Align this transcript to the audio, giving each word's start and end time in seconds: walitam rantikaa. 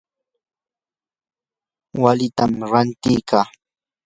walitam 2.01 2.51
rantikaa. 2.71 3.45